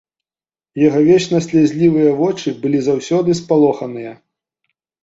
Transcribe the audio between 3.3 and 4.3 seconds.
спалоханыя.